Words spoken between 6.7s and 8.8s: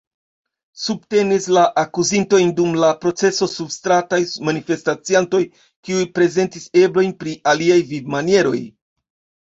eblojn pri aliaj vivmanieroj.